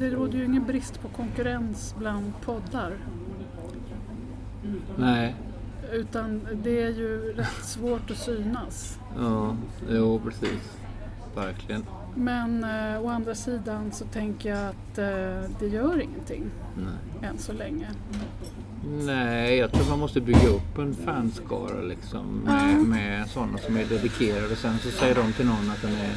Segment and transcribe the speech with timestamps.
[0.00, 2.92] det råder ju ingen brist på konkurrens bland poddar.
[4.96, 5.34] Nej,
[5.92, 8.98] Utan det är ju rätt svårt att synas.
[9.16, 9.56] ja,
[9.90, 10.76] jo precis.
[11.34, 11.86] Verkligen.
[12.14, 16.44] Men eh, å andra sidan så tänker jag att eh, det gör ingenting
[16.76, 17.30] Nej.
[17.30, 17.88] än så länge.
[19.02, 23.84] Nej, jag tror man måste bygga upp en fanskara liksom med, med sådana som är
[23.84, 24.56] dedikerade.
[24.56, 26.16] Sen så säger de till någon att den är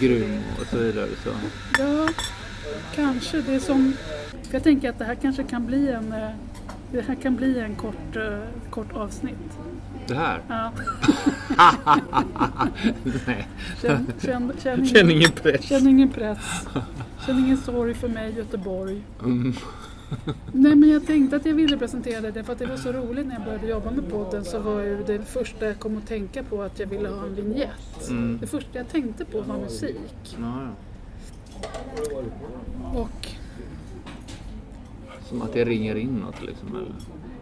[0.00, 1.08] grym och så vidare.
[1.24, 1.30] Så.
[1.78, 2.08] Ja,
[2.94, 3.40] kanske.
[3.42, 3.92] Det är som...
[4.52, 6.28] Jag tänker att det här kanske kan bli en, eh,
[6.92, 8.38] det här kan bli en kort, eh,
[8.70, 9.58] kort avsnitt.
[10.06, 10.40] Det här?
[10.48, 10.72] Ja.
[13.26, 13.48] Nej,
[13.82, 15.64] Känn, känn, känn, ingen, känn ingen press.
[15.64, 16.38] känn ingen press.
[17.26, 19.02] Känn ingen sorg för mig, Göteborg.
[19.24, 19.54] Mm.
[20.52, 23.26] Nej men jag tänkte att jag ville presentera det för att det var så roligt
[23.26, 26.42] när jag började jobba med podden så var ju det första jag kom att tänka
[26.42, 28.08] på att jag ville ha en vignett.
[28.10, 28.38] Mm.
[28.40, 29.96] Det första jag tänkte på var musik.
[30.40, 30.68] Ja, ja.
[32.94, 33.28] Och
[35.28, 36.68] Som att det ringer in något liksom.
[36.68, 36.94] Eller?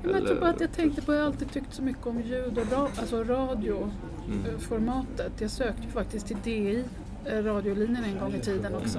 [0.02, 2.20] men jag tror bara att jag tänkte på, jag har alltid tyckt så mycket om
[2.20, 5.40] ljud och ra, alltså radioformatet.
[5.40, 6.84] Jag sökte faktiskt till DI,
[7.24, 8.98] eh, radiolinjen en gång i tiden också.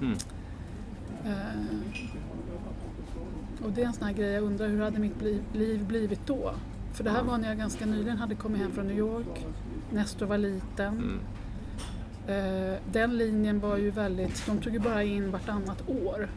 [0.00, 0.12] Mm.
[1.24, 1.30] Eh,
[3.64, 6.54] och det är en sån här grej, jag undrar hur hade mitt liv blivit då?
[6.92, 9.46] För det här var när jag ganska nyligen hade kommit hem från New York.
[9.90, 11.20] Nestor var liten.
[12.28, 16.28] Eh, den linjen var ju väldigt, de tog ju bara in vartannat år.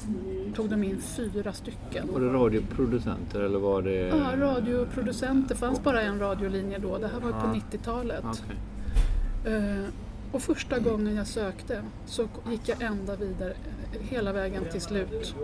[0.56, 2.08] Tog de in fyra stycken.
[2.14, 3.92] Var det radioproducenter eller var det...
[4.08, 5.50] Ja, radioproducenter.
[5.50, 6.98] Det fanns bara en radiolinje då.
[6.98, 7.78] Det här var ju på Ja.
[7.78, 8.24] 90-talet.
[8.26, 9.56] Okej.
[9.56, 9.84] Eh,
[10.32, 15.36] och första gången jag sökte så gick jag ända vidare eh, hela vägen till slut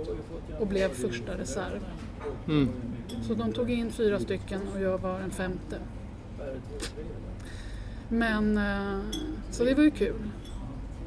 [0.59, 1.79] och blev första reserv.
[2.47, 2.69] Mm.
[3.27, 5.77] Så de tog in fyra stycken och jag var en femte.
[8.09, 8.99] Men, eh,
[9.51, 10.15] så det var ju kul.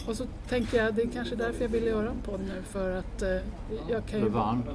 [0.09, 2.91] Och så tänker jag, det är kanske därför jag vill göra en podd nu för
[2.97, 3.29] att eh,
[3.89, 4.25] jag kan ju...
[4.25, 4.67] Revansch.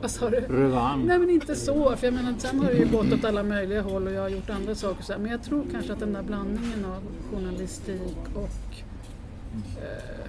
[0.00, 0.36] Vad sa du?
[0.36, 1.04] Revansch.
[1.06, 3.82] Nej men inte så, för jag menar sen har det ju gått åt alla möjliga
[3.82, 5.20] håll och jag har gjort andra saker så här.
[5.20, 8.82] Men jag tror kanske att den där blandningen av journalistik och
[9.82, 10.26] eh,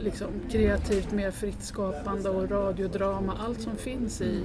[0.00, 4.42] liksom kreativt mer fritt skapande och radiodrama, allt som finns i,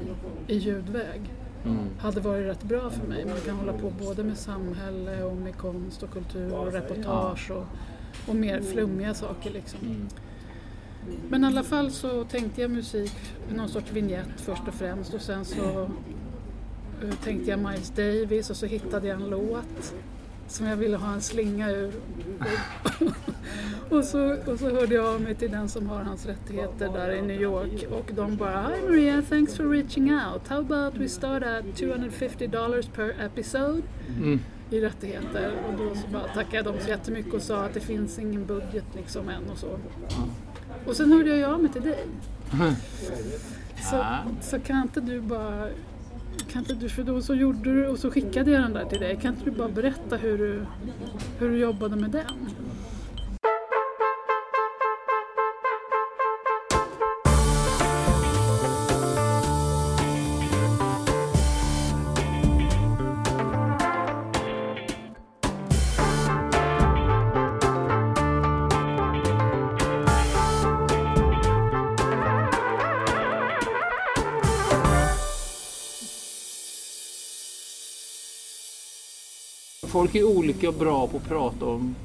[0.48, 1.22] i ljudväg
[1.66, 1.78] Mm.
[2.00, 3.26] hade varit rätt bra för mig.
[3.26, 7.66] Man kan hålla på både med samhälle och med konst och kultur och reportage och,
[8.28, 9.80] och mer flummiga saker liksom.
[9.82, 10.08] Mm.
[11.30, 13.14] Men i alla fall så tänkte jag musik,
[13.56, 15.90] någon sorts vignett först och främst och sen så
[17.04, 19.94] eh, tänkte jag Miles Davis och så hittade jag en låt
[20.48, 21.94] som jag ville ha en slinga ur.
[23.90, 27.12] Och så, och så hörde jag av mig till den som har hans rättigheter där
[27.12, 30.48] i New York och de bara Hi Maria, thanks for reaching out.
[30.48, 33.82] How about we start at 250 dollars per episode
[34.18, 34.40] Mm.
[34.70, 35.52] I rättigheter.
[35.68, 38.46] Och då så bara tackade jag dem så jättemycket och sa att det finns ingen
[38.46, 39.80] budget liksom än och så.
[40.86, 42.06] Och sen hörde jag av mig till dig.
[43.92, 44.06] Så,
[44.42, 45.68] så kan inte du bara
[46.52, 49.00] kan inte du, för då så gjorde du och så skickade jag den där till
[49.00, 49.20] dig.
[49.22, 50.66] Kan inte du bara berätta hur du,
[51.40, 52.50] hur du jobbade med den?
[79.88, 81.96] Folk är olika bra på att prata om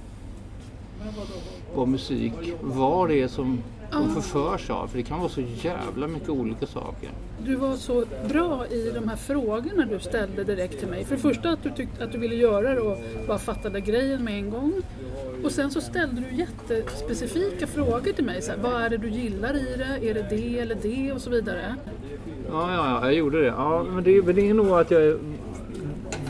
[1.74, 3.58] vad musik, vad det är som
[3.92, 4.86] de förförs av.
[4.86, 7.10] För det kan vara så jävla mycket olika saker.
[7.44, 11.04] Du var så bra i de här frågorna du ställde direkt till mig.
[11.04, 14.24] För det första att du tyckte att du ville göra det och bara fattade grejen
[14.24, 14.72] med en gång.
[15.44, 18.42] Och sen så ställde du jättespecifika frågor till mig.
[18.42, 20.10] Så här, vad är det du gillar i det?
[20.10, 21.12] Är det det eller det?
[21.12, 21.76] Och så vidare.
[22.50, 23.46] Ja, ja, ja jag gjorde det.
[23.46, 25.18] Ja, men det, men det är nog att jag är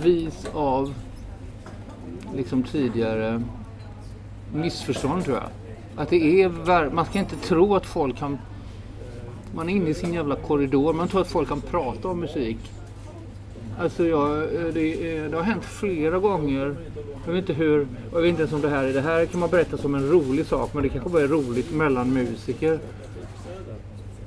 [0.02, 0.94] vis av
[2.36, 3.42] liksom tidigare
[4.54, 5.46] missförstånd tror jag.
[5.96, 8.38] Att det är, ver- man ska inte tro att folk kan...
[9.54, 10.92] Man är inne i sin jävla korridor.
[10.92, 12.58] Man tror att folk kan prata om musik.
[13.78, 16.76] Alltså jag, eh, det, eh, det har hänt flera gånger.
[17.26, 18.92] Jag vet inte hur, jag vet inte ens om det här är.
[18.92, 20.74] Det här kan man berätta som en rolig sak.
[20.74, 22.78] Men det kanske bara är roligt mellan musiker.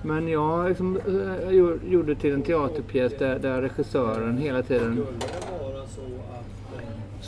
[0.01, 1.50] Men jag liksom, eh,
[1.91, 5.06] gjorde till en teaterpjäs där, där regissören hela tiden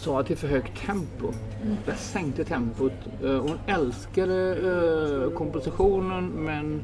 [0.08, 1.34] sa att det är för högt tempo.
[1.86, 2.92] Jag sänkte tempot.
[3.24, 6.84] Eh, hon älskade eh, kompositionen men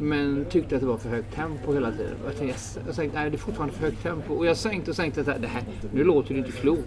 [0.00, 2.14] men tyckte att det var för högt tempo hela tiden.
[2.26, 4.34] Jag tänkte, jag tänkte nej det är fortfarande för högt tempo.
[4.34, 5.22] Och jag sänkte och sänkte.
[5.22, 5.62] Det här,
[5.92, 6.82] nu låter det inte klokt.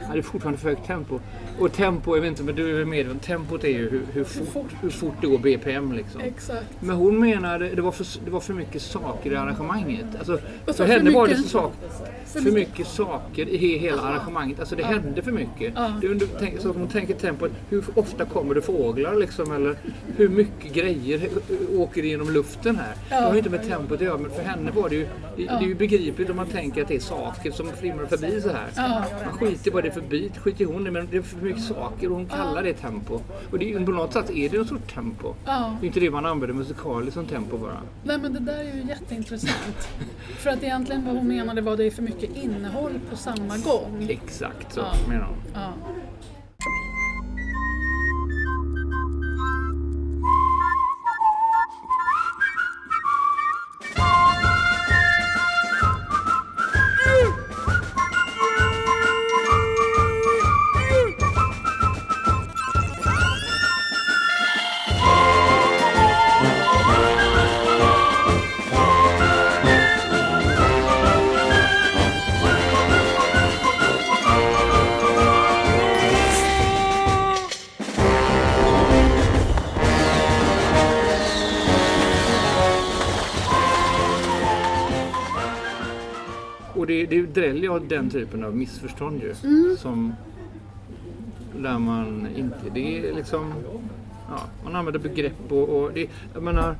[0.00, 1.20] Nej, det är fortfarande för högt tempo.
[1.58, 3.18] Och tempo, jag vet inte men du är medveten.
[3.20, 6.20] Tempot är ju hur, hur, fort, hur fort det går BPM liksom.
[6.20, 6.66] Exakt.
[6.80, 10.06] Men hon menade det var för, det var för mycket saker i arrangemanget.
[10.18, 11.50] Alltså, för för henne var det mycket?
[11.50, 11.72] så sak,
[12.26, 14.60] För för mycket saker i he- hela arrangemanget.
[14.60, 15.72] Alltså det hände för mycket.
[15.76, 15.92] Ja.
[16.00, 19.52] Det, du, tänk, så hon tänker tempot, hur ofta kommer det fåglar liksom?
[19.52, 19.76] Eller
[20.16, 21.28] hur mycket grejer
[21.76, 22.41] åker genom luften
[22.76, 22.94] här?
[23.08, 25.06] Det har ju inte med tempot att göra men för henne var det ju,
[25.36, 28.40] det, det är ju begripligt om man tänker att det är saker som flimrar förbi
[28.40, 28.66] så här.
[28.76, 29.04] Ja.
[29.24, 32.08] Man skiter bara det är förbi, skiter hon i men det är för mycket saker
[32.10, 33.20] och hon kallar det tempo.
[33.50, 35.34] Och det är, ju- på något sätt är det en sorts tempo.
[35.46, 35.76] Ja.
[35.80, 37.76] Det är inte det man använder musikaliskt som tempo bara.
[38.04, 39.88] Nej men det där är ju jätteintressant.
[40.38, 44.06] För att egentligen vad hon menade var det är för mycket innehåll på samma gång.
[44.10, 44.92] Exakt så Ja.
[45.08, 45.62] menar hon.
[87.72, 89.34] Av den typen av missförstånd ju.
[89.44, 89.76] Mm.
[89.76, 90.12] Som
[91.56, 93.52] där man inte, det är liksom,
[94.28, 96.76] ja, man använder begrepp och, och det, jag menar,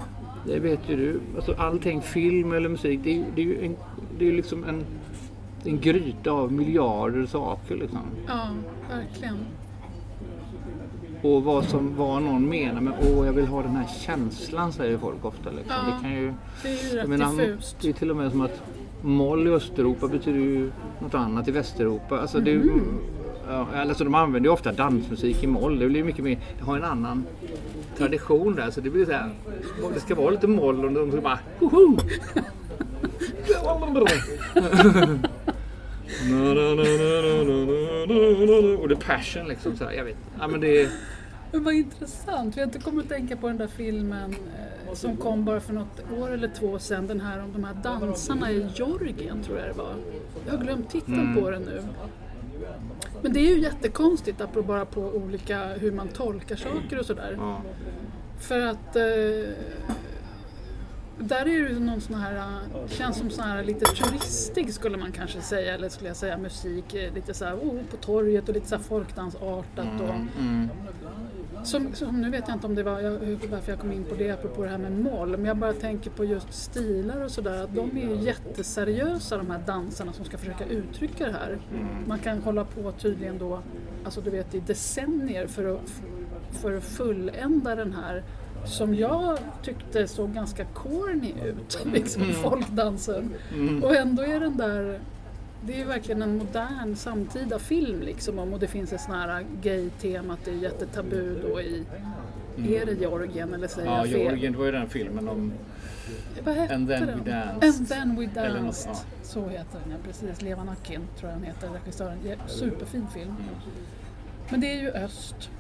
[0.47, 3.77] det vet ju du, alltså allting film eller musik, det är, det är ju en,
[4.19, 4.85] det är liksom en,
[5.65, 8.01] en gryta av miljarder saker liksom.
[8.29, 8.49] ja,
[8.91, 9.37] verkligen.
[11.23, 14.99] Och vad, som, vad någon menar med åh jag vill ha den här känslan säger
[14.99, 15.51] folk ofta.
[15.51, 15.75] Liksom.
[15.87, 15.95] Ja.
[15.95, 17.77] Det kan ju, Det är ju jag rätt menar, diffust.
[17.81, 18.63] det är till och med som att
[19.03, 20.71] moll i Östeuropa betyder ju
[21.01, 22.21] något annat i Västeuropa.
[22.21, 22.99] Alltså det, Mm.
[23.49, 25.79] ja, alltså de använder ju ofta dansmusik i moll.
[25.79, 27.25] Det blir mycket mer, det har en annan
[27.99, 28.71] tradition där.
[28.71, 29.31] Så det blir så här,
[29.95, 31.99] det ska vara lite moll och de ska bara hoho!
[38.81, 39.77] Och det är passion liksom.
[39.77, 40.89] Så här, jag vet ja, men det är,
[41.53, 42.57] Men vad intressant.
[42.57, 46.31] Jag kommer att tänka på den där filmen eh, som kom bara för något år
[46.33, 47.07] eller två sedan.
[47.07, 49.95] Den här om de här dansarna i Georgien tror jag det var.
[50.47, 51.43] Jag har glömt titeln Mm.
[51.43, 51.83] på den nu.
[53.23, 57.37] Men det är ju jättekonstigt apropå bara på olika hur man tolkar saker och sådär.
[57.41, 57.63] ja.
[58.41, 59.03] För att eh,
[61.19, 65.13] där är det ju någon sån här, känns som sån här lite turistig skulle man
[65.13, 68.55] kanske säga, eller skulle jag säga musik, eh, lite så här oh, på torget och
[68.55, 70.01] lite så här folkdansartat.
[70.01, 70.69] Och, Mm.
[71.67, 73.13] Som, som, nu vet jag inte om det var jag,
[73.51, 76.11] varför jag kom in på det apropå det här med moll, men jag bara tänker
[76.11, 77.69] på just stilar och sådär.
[77.75, 81.59] De är ju jätteseriösa de här dansarna som ska försöka uttrycka det här.
[82.07, 83.63] Man kan hålla på tydligen då,
[84.05, 86.03] alltså du vet i decennier för att,
[86.51, 88.25] för att fullända den här
[88.65, 93.31] som jag tyckte såg ganska corny ut, liksom folkdansen.
[93.83, 95.01] Och ändå är den där
[95.67, 99.15] det är ju verkligen en modern samtida film liksom om och det finns ett sån
[99.15, 101.85] här gay-tema att det är jättetabu då i
[102.77, 104.21] Är det Georgien eller säger Ja, jag fel?
[104.21, 105.53] Georgien, det var ju den filmen om
[106.45, 107.25] Vad hette And then den?
[107.25, 107.65] we danced.
[107.81, 108.91] And then we Eller något, danced.
[108.93, 108.99] ja.
[109.23, 110.43] Så heter den ja, precis.
[110.43, 112.19] Levan Akin tror jag den heter, regissören.
[112.29, 113.35] Ja, Superfin film.
[114.51, 115.51] Men det är ju öst.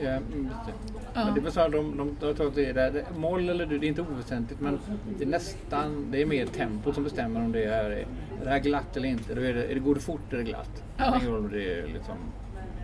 [0.00, 0.72] Ja, mm, det.
[1.14, 1.24] Ja.
[1.24, 2.90] Men det var så här, de, de, de har tagit det där.
[2.90, 4.78] det- Moll eller du, det är inte oväsentligt men
[5.18, 8.06] det är nästan, det är mer tempo som bestämmer om det är, är
[8.44, 9.34] det här glatt eller inte.
[9.34, 10.82] Då är det, är det går det fort är det glatt.
[10.96, 11.20] Ja.
[11.24, 12.14] Det det är liksom...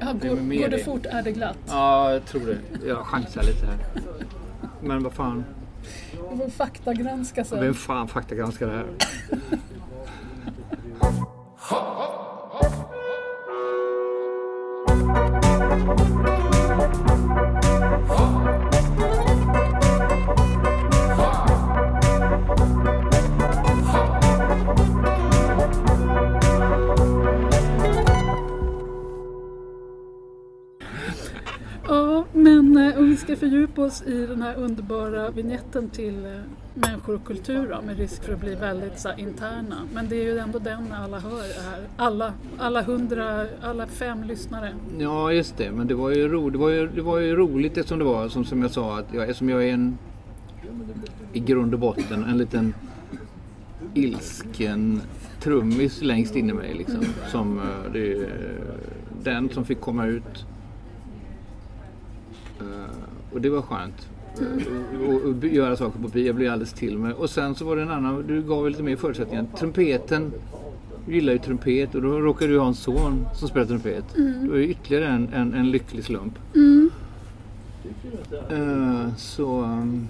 [0.00, 0.84] Ja, Det går, mer går det det.
[0.84, 1.58] fort är det glatt.
[1.68, 2.86] Ja, jag tror det.
[2.86, 3.76] Jag chansar lite här.
[4.82, 5.44] Men vad fan,
[6.32, 7.60] Vi får faktagranska sen.
[7.60, 8.86] vem fan faktagranskar det här?
[33.40, 36.32] fördjupa oss i den här underbara vignetten till eh,
[36.74, 39.76] människor och kultur då, med risk för att bli väldigt så här, interna.
[39.94, 41.82] Men det är ju ändå den alla hör här.
[41.96, 44.74] Alla, alla hundra, alla fem lyssnare.
[44.98, 45.72] Ja, just det.
[45.72, 48.28] Men det var ju, ro, det var ju, det var ju roligt eftersom det var
[48.28, 49.98] som, som jag sa att jag, eftersom jag är en
[51.32, 52.74] i grund och botten en liten
[53.94, 55.00] ilsken
[55.40, 56.74] trummis längst inne i mig.
[56.74, 58.28] Liksom, som, eh, det,
[59.22, 60.46] den som fick komma ut.
[62.60, 64.08] Eh, och det var skönt.
[65.00, 66.26] och, och, och göra saker på bil.
[66.26, 67.12] Jag blev alldeles till mig.
[67.12, 69.46] Och sen så var det en annan, du gav lite mer förutsättningar.
[69.58, 70.32] Trumpeten,
[71.06, 74.16] du gillar ju trumpet och då råkar du ha en son som spelar trumpet.
[74.16, 74.42] Mm.
[74.42, 76.38] Det var ju ytterligare en, en, en lycklig slump.
[76.54, 76.90] Mm.
[78.52, 80.08] Uh, så um,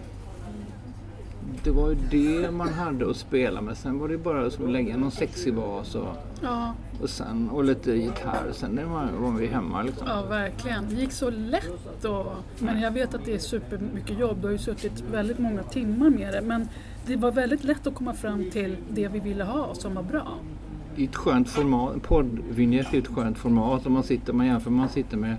[1.64, 3.76] det var ju det man hade att spela med.
[3.76, 6.09] Sen var det bara att lägga någon sexig bas och,
[6.42, 8.52] Ja, och, sen, och lite gitarr.
[8.52, 10.06] Sen man, var vi hemma liksom.
[10.09, 10.88] ja, verkligen.
[10.88, 12.26] Det gick så lätt och,
[12.59, 14.38] Men jag vet att det är supermycket jobb.
[14.40, 16.40] Du har ju suttit väldigt många timmar med det.
[16.42, 16.68] Men
[17.06, 20.38] det var väldigt lätt att komma fram till det vi ville ha som var bra.
[20.97, 22.02] I ett skönt format.
[22.02, 23.87] Poddvinjett är ett skönt format.
[23.87, 25.37] Om man, sitter, man jämför man sitter med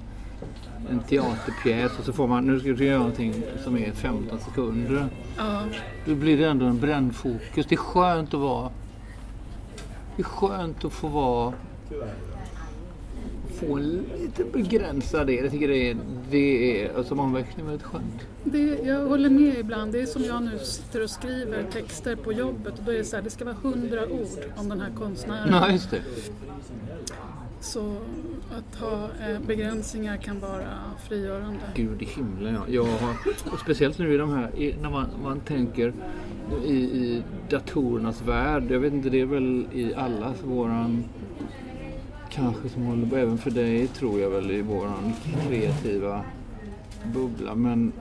[0.89, 3.33] en teaterpjäs och så får man, nu ska du göra någonting
[3.63, 5.07] som är 15 sekunder.
[5.37, 5.61] Ja,
[6.05, 7.65] Då blir det ändå en brännfokus.
[7.65, 8.69] Det är skönt att vara...
[10.15, 11.53] Det är skönt att få vara...
[13.61, 15.43] Få lite begränsad del.
[15.43, 15.97] Jag tycker det är,
[16.31, 18.27] det är alltså omväxling väldigt skönt.
[18.43, 19.91] det, jag håller med ibland.
[19.91, 23.03] Det är som jag nu sitter och skriver texter på jobbet och då är det
[23.03, 25.49] så här, det ska vara hundra ord om den här konstnären.
[25.51, 26.01] Ja, just det.
[27.61, 27.95] Så
[28.57, 30.67] att ha eh, begränsningar kan vara
[31.07, 31.59] frigörande.
[31.75, 32.61] Gud i himlen ja.
[32.67, 33.15] Jag har,
[33.53, 35.93] och speciellt nu i de här, i, när man, man tänker
[36.65, 38.63] i, i datorernas värld.
[38.69, 41.03] Jag vet inte, det är väl i allas våran
[42.31, 45.13] kanske som håller på, även för dig tror jag väl i våran
[45.47, 46.21] kreativa
[47.13, 47.55] bubbla.
[47.55, 47.93] Men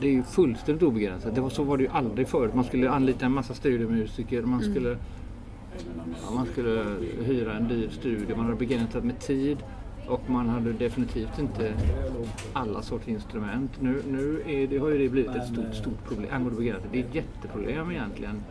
[0.00, 1.34] det är ju fullständigt obegränsat.
[1.34, 2.54] Det var, så var det ju aldrig förut.
[2.54, 4.42] Man skulle anlita en massa studiomusiker.
[4.42, 4.88] Man skulle,
[6.22, 6.84] ja, man skulle
[7.24, 8.36] hyra en dyr studio.
[8.36, 9.58] Man hade begränsat med tid.
[10.10, 11.74] Och man hade definitivt inte
[12.52, 13.70] alla sorts instrument.
[13.80, 16.50] Nu, nu är det, har ju det blivit ett stort, stort problem.
[16.92, 18.42] Det är ett jätteproblem egentligen.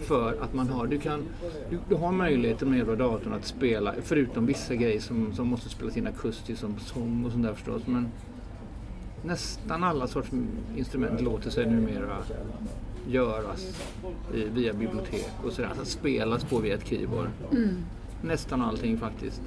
[0.00, 1.22] För att man har, du, kan,
[1.70, 5.48] du, du har möjligheten med hjälp av datorn att spela, förutom vissa grejer som, som
[5.48, 7.82] måste spelas in akustiskt som sång och sånt där förstås.
[7.86, 8.08] Men
[9.24, 10.30] nästan alla sorts
[10.76, 12.16] instrument låter sig numera
[13.08, 13.80] göras
[14.34, 15.68] i, via bibliotek och sådär.
[15.68, 17.28] Alltså spelas på via ett keyboard.
[18.22, 19.40] Nästan allting faktiskt.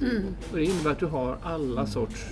[0.50, 2.26] Och det innebär att du har alla sorts...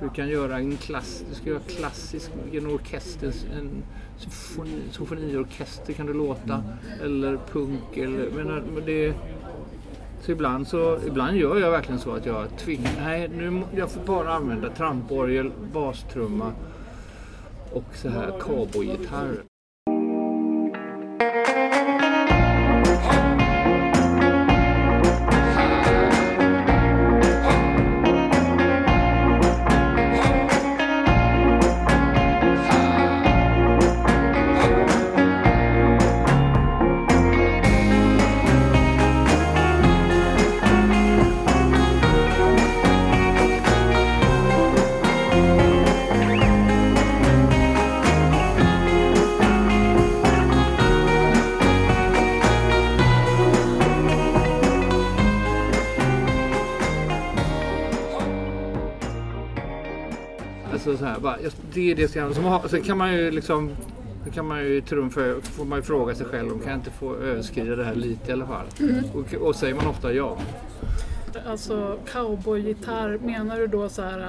[0.00, 3.82] Du kan göra en klass, du ska göra klassisk, en orkester, en
[4.16, 6.62] symfoni, symfoniorkester kan du låta.
[7.02, 8.30] Eller punk eller...
[8.30, 9.14] Men, det,
[10.22, 12.90] så ibland, så ibland gör jag verkligen så att jag tvingar...
[13.00, 16.52] Nej, nu, jag får bara använda tramporgel, bastrumma
[17.72, 19.42] och så här cowboygitarr.
[61.26, 61.38] Bara,
[61.74, 63.70] det är det som, som har, Sen kan man ju liksom
[64.24, 66.90] då kan man ju trumfa, får man ju fråga sig själv om kan jag inte
[66.90, 68.66] få överskrida det här lite i alla fall.
[69.14, 70.38] Och, och säger man ofta ja.
[71.46, 74.26] Alltså cowboygitarr, menar du då så här, äh,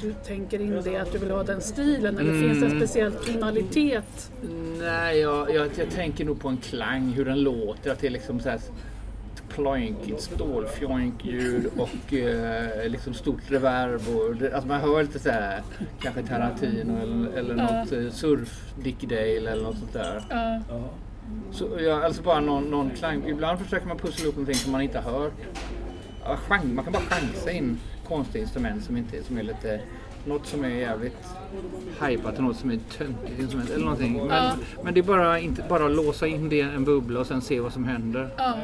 [0.00, 3.12] du tänker in det att du vill ha den stilen eller finns det en speciell
[3.12, 4.30] tonalitet?
[4.78, 7.92] Nej, jag, jag, jag tänker nog på en klang, hur den låter.
[7.92, 8.60] Att det är liksom så här
[9.60, 14.00] ploinkigt stålfjoink-ljud och eh, liksom stort reverb.
[14.16, 15.62] Och, det- alltså man hör lite så här,
[16.00, 20.22] kanske Tarantino eller, eller något eh, surf Dick Dale eller något sånt där.
[20.30, 20.60] Ja,
[21.52, 23.28] Så, ja, alltså bara någon, någon klang.
[23.28, 25.32] Ibland försöker man pussla ihop någonting som man inte har hört.
[26.24, 29.80] Ja, chans, man kan bara chansa in konstiga instrument som, inte, som är lite
[30.26, 31.16] något som är jävligt
[32.06, 34.16] hypat och något som är töntigt instrument eller någonting.
[34.16, 34.52] Men, Ja.
[34.84, 37.60] men det är bara inte bara låsa in det i en bubbla och sen se
[37.60, 38.28] vad som händer.
[38.38, 38.54] ja.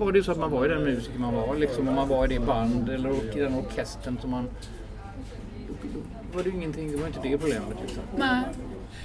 [0.00, 1.88] Var det ju så att man var i den musiker man var liksom.
[1.88, 4.48] Och man var i det band eller i den orkestern som man...
[6.32, 8.02] Då var det ju ingenting, det var inte det problemet liksom.
[8.16, 8.44] Nej.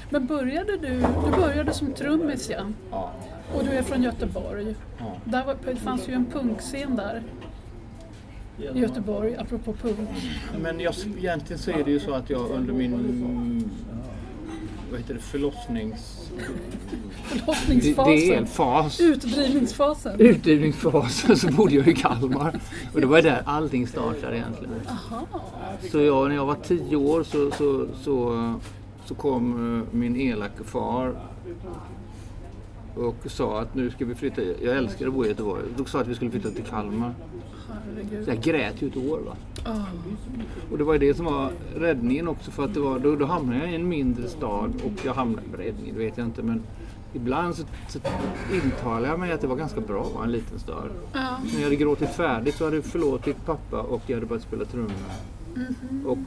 [0.09, 2.65] Men började du, du började som trummis ja.
[2.91, 3.11] Ja.
[3.55, 4.75] Och du är från Göteborg.
[4.99, 5.15] ja.
[5.25, 7.23] Där var, det fanns ju en punkscen där.
[8.57, 10.09] I Göteborg, apropå punk.
[10.61, 13.69] Men jag, egentligen så är det ju så att jag under min
[14.91, 16.31] vad heter det, förlossnings...
[17.23, 18.05] Förlossningsfasen.
[18.05, 18.99] Det, det är en fas.
[18.99, 20.19] Utdrivningsfasen.
[20.19, 22.59] Utdrivningsfasen så bodde jag i Kalmar.
[22.93, 24.73] Och det var där allting startade egentligen.
[24.89, 25.27] Aha.
[25.91, 28.53] Så jag, när jag var tio år så, så, så,
[29.05, 31.15] så kom eh, min elake far
[32.95, 34.41] och sa att nu ska vi flytta.
[34.41, 35.63] Jag älskar att bo i Göteborg.
[35.77, 37.13] Då sa att vi skulle flytta till Kalmar.
[38.23, 39.19] Så jag grät ju ett år.
[39.19, 39.35] Va?
[39.63, 39.85] Ah.
[40.71, 43.25] Och det var ju det som var räddningen också för att det var, då, då
[43.25, 46.43] hamnade jag i en mindre stad och jag hamnade i räddningen, det vet jag inte
[46.43, 46.63] men
[47.13, 47.99] ibland så, så
[48.53, 50.89] intalar jag mig att det var ganska bra att vara en liten stad.
[51.13, 51.37] Ja.
[51.43, 54.65] När jag hade gråtit färdigt så hade jag förlåtit pappa och jag hade börjat spela
[54.65, 54.91] trummor.
[56.05, 56.17] Och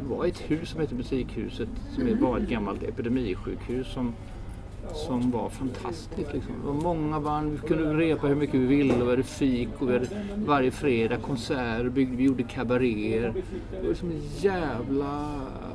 [0.00, 4.14] det var ett hus som hette Musikhuset som är bara ett gammalt epidemisjukhus som,
[4.94, 6.32] som var fantastiskt.
[6.34, 6.52] Liksom.
[6.60, 9.68] Det var många band, vi kunde repa hur mycket vi ville och vi hade fik
[9.78, 10.06] och vi hade
[10.46, 13.32] varje fredag konserter, vi gjorde kabaréer.
[13.70, 15.30] Det var liksom jävla...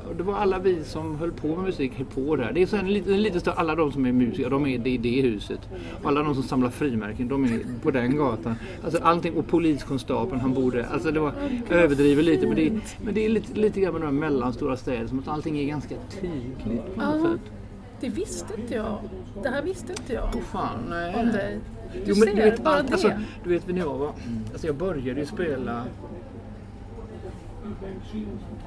[0.08, 2.52] och Det var alla vi som höll på med musik höll på där.
[2.52, 4.96] Det är så en liten, lite större, alla de som är musiker, de är i
[4.98, 5.60] det huset.
[6.02, 8.54] Och alla de som samlar frimärken, de är på den gatan.
[8.84, 10.86] Alltså allting, och poliskonstapeln, han borde...
[10.86, 11.32] Alltså det var,
[11.68, 14.12] jag överdriver lite, men det, är- men det är lite, lite grann med de här
[14.12, 17.52] mellanstora städerna, som att allting är ganska tydligt på något sätt.
[18.00, 18.98] Det visste inte jag.
[19.42, 21.14] Det här visste inte jag Åh fan, nej.
[21.14, 21.60] om dig.
[21.92, 22.92] Du Jo, men ser, du vet, bara allt, det.
[22.92, 23.12] alltså,
[23.44, 24.12] du vet när jag var...
[24.52, 25.84] Alltså jag började ju spela...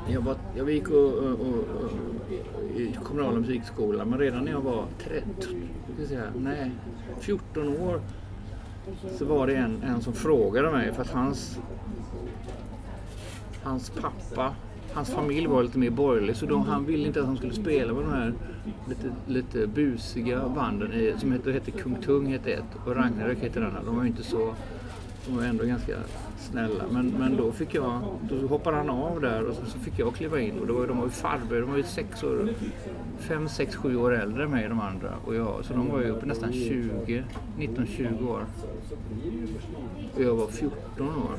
[0.10, 1.92] Jag, var, jag gick och, och, och, och,
[2.76, 5.54] i kommunala musikskolan men redan när jag var 13, ska
[6.00, 6.72] jag säga, nej,
[7.20, 8.02] 14 år
[9.18, 11.60] så var det en, en som frågade mig för att hans
[13.64, 14.56] hans pappa,
[14.94, 17.94] hans familj var lite mer borgerlig så de, han ville inte att han skulle spela
[17.94, 18.34] med de här
[18.90, 23.60] lite, lite busiga banden i, som hette, hette Kung Tung hette ett och Ragnarök hette
[23.60, 23.84] den andra.
[23.84, 24.56] De var ju inte så,
[25.26, 25.98] de var ändå ganska
[26.38, 26.84] snälla.
[26.92, 30.16] Men, men då fick jag, då hoppade han av där och så, så fick jag
[30.16, 32.50] kliva in och då var, de var ju farbröder, de var ju sex år,
[33.20, 35.14] fem, sex, sju år äldre än mig de andra.
[35.26, 37.24] Och jag, så de var ju uppe nästan 20,
[37.58, 38.46] 19-20 år.
[40.16, 41.38] Och jag var 14 år.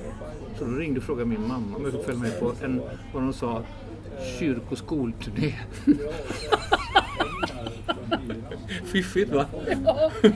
[0.58, 2.80] Så då ringde och frågade min mamma om jag fick följa med på en,
[3.12, 3.62] vad de sa,
[4.38, 5.54] kyrk och skolturné.
[8.94, 9.46] Fiffigt va?
[9.84, 10.10] Ja.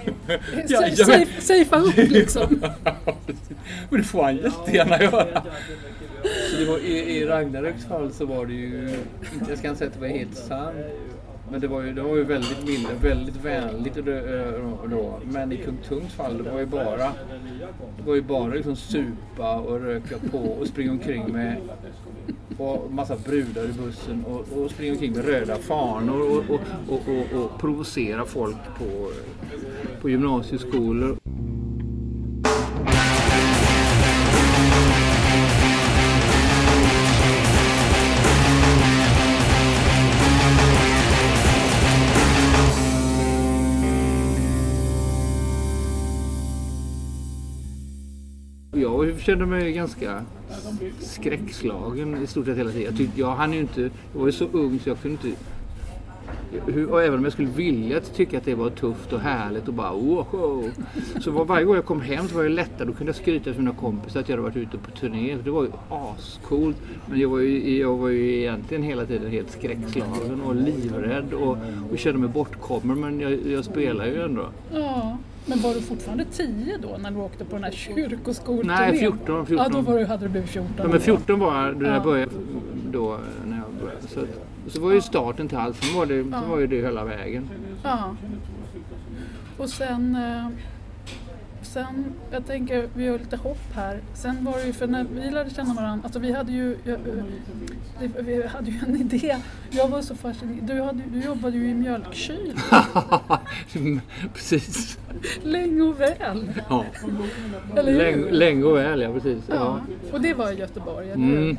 [0.69, 2.61] Ja, ja, Safea upp liksom.
[3.91, 5.43] Men det får han jättegärna göra.
[6.51, 8.91] Så det var, i, I Ragnaröks fall så var det ju,
[9.35, 10.77] inte, jag ska inte säga att det var helt sant.
[11.51, 13.95] Men det var ju, det var ju väldigt milt, väldigt vänligt
[14.91, 15.21] då.
[15.25, 17.13] Men i Kung Tungs fall, det var ju bara,
[17.97, 21.57] det var ju bara liksom supa och röka på och springa omkring med
[22.59, 27.01] och massa brudar i bussen och, och springer omkring med röda fanor och, och, och,
[27.09, 29.11] och, och provocera folk på,
[30.01, 31.18] på gymnasieskolor.
[49.29, 50.25] Kände mig ganska
[51.01, 52.85] skräckslagen i stort sett hela tiden.
[52.85, 55.41] Jag, tyckte, jag, hann ju inte, jag var ju så ung så jag kunde inte...
[56.67, 59.75] Hur, och även om jag skulle vilja tycka att det var tufft och härligt och
[59.75, 60.71] bara wow.
[61.21, 62.87] Så var, varje gång jag kom hem så var jag lättad.
[62.87, 65.37] Då kunde jag skryta för mina kompisar att jag hade varit ute på turné.
[65.45, 66.77] Det var ju ascoolt.
[67.07, 71.57] Men jag var ju, jag var ju egentligen hela tiden helt skräckslagen och livrädd och,
[71.93, 73.01] och kände mig bortkommen.
[73.01, 74.47] Men jag, jag spelar ju ändå.
[74.73, 75.19] Ja.
[75.49, 78.77] Men var du fortfarande 10 då när du åkte på den här kyrkoskolturnén?
[78.91, 79.57] Nej, 14, 14.
[79.57, 80.73] Ja, då var du, hade du blivit 14.
[80.77, 81.95] Ja, men 14 var jag när Ja.
[81.95, 82.33] jag började.
[82.93, 84.07] Då, när jag började.
[84.09, 84.21] Så,
[84.71, 85.77] så var ju starten till allt.
[85.85, 87.49] Sen var det, så var ju det hela vägen.
[87.83, 88.17] Ja.
[89.59, 90.47] Och sen, eh,
[91.69, 94.01] sen, jag tänker, vi gör lite hopp här.
[94.15, 96.99] Sen var det ju, för när vi lärde känna varandra, alltså vi hade ju, jag,
[98.19, 99.37] vi hade ju en idé.
[99.71, 102.55] Jag var så fascinerad, du, hade, du jobbade ju i mjölkkyl
[104.35, 104.99] precis.
[105.43, 106.53] länge och väl.
[106.69, 106.85] Ja.
[107.77, 107.93] Eller?
[107.93, 109.43] Länge, länge och väl, ja precis.
[109.49, 109.55] Ja.
[109.55, 109.81] Ja.
[110.13, 111.25] Och det var i Göteborg, eller?
[111.25, 111.59] Mm.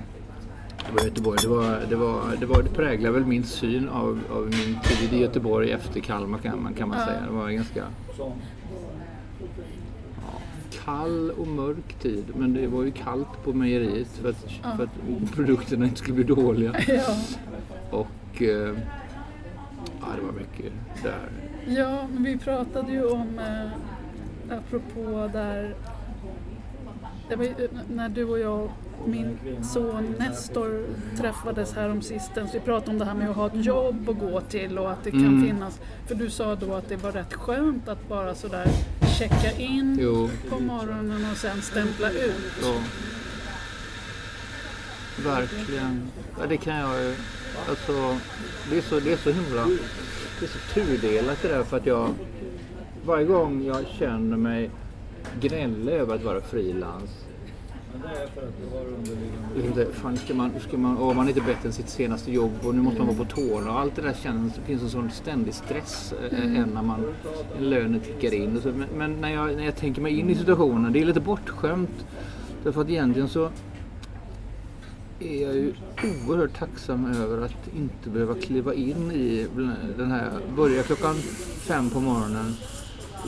[0.88, 1.38] Det var Göteborg.
[1.41, 5.13] Det, var, det, var, det, var, det präglar väl min syn av, av min tid
[5.13, 7.06] i Göteborg efter Kalmar kan man, kan man Ja.
[7.06, 7.19] säga.
[7.28, 7.84] Det var ganska
[10.85, 12.25] kall och mörk tid.
[12.35, 16.23] Men det var ju kallt på mejeriet för att, för att produkterna inte skulle bli
[16.35, 16.75] dåliga.
[16.87, 17.15] Ja.
[17.91, 18.47] Och eh,
[20.01, 20.71] ja, det var mycket
[21.03, 21.29] där.
[21.67, 25.75] ja, men vi pratade ju om, eh, apropå där
[27.29, 27.53] det var, ju
[27.93, 28.69] när du och jag
[29.05, 30.85] min son Nestor
[31.17, 32.55] träffades här om sistens.
[32.55, 35.03] Vi pratade om det här med att ha ett jobb att gå till och att
[35.03, 35.45] det kan Mm.
[35.47, 35.79] finnas.
[36.07, 38.67] För du sa då att det var rätt skönt att bara sådär
[39.19, 40.29] checka in Jo.
[40.49, 42.34] på morgonen och sen stämpla ut.
[42.62, 42.82] Ja.
[45.23, 46.12] Verkligen.
[46.39, 47.15] Ja, det kan jag ju.
[47.69, 48.17] Alltså,
[48.69, 49.65] det är så, det är så himla...
[50.39, 52.13] Det är så tudelat det där för att jag...
[53.05, 54.69] Varje gång jag känner mig
[55.41, 57.10] gnälla över att vara frilans.
[59.65, 62.52] Inte, fan, ska man, ska man, åh, man är inte bättre än sitt senaste jobb
[62.63, 64.89] och nu måste man vara på tårna och allt det där känns, det finns en
[64.89, 67.13] sån ständig stress eh, än när man
[67.60, 68.62] lönen tickar in.
[68.63, 72.06] Men men när, jag, när jag tänker mig in i situationen, det är lite bortskämt.
[72.63, 73.49] Därför att egentligen så
[75.19, 75.73] är jag ju
[76.28, 79.47] oerhört tacksam över att inte behöva kliva in i
[79.97, 81.15] den här, börja klockan
[81.67, 82.54] fem på morgonen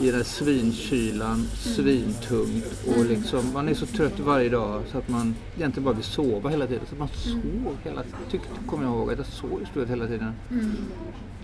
[0.00, 5.08] i den här svinkylan, svintungt och liksom, man är så trött varje dag så att
[5.08, 6.82] man egentligen bara vill sova hela tiden.
[6.86, 8.18] Så att man sov hela tiden.
[8.30, 10.32] Tyckte, kommer jag ihåg att jag sov i stort hela tiden.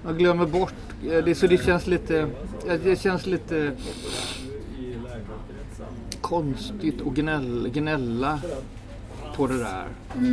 [0.04, 0.74] Jag glömmer bort,
[1.10, 2.28] eh, det, så det känns lite,
[2.84, 3.72] det känns lite
[6.20, 8.40] konstigt att gnäll, gnälla
[9.36, 9.86] på det där.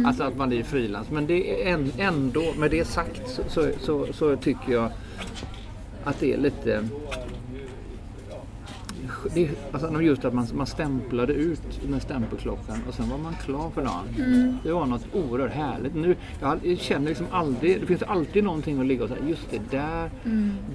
[0.06, 1.10] Alltså att man är frilans.
[1.10, 4.91] Men det är ändå, med det sagt så, så, så, så tycker jag
[6.04, 6.84] att det är lite
[9.33, 13.69] det, alltså just att man, man stämplade ut med stämpelklockan och sen var man klar
[13.69, 14.57] för dagen.
[14.63, 15.95] Det var något oerhört härligt.
[15.95, 19.61] Nu, jag, känner liksom aldrig, det finns alltid någonting att ligga och säga, just det
[19.77, 20.09] där.